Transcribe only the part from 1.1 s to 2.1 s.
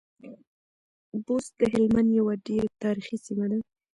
بُست د هلمند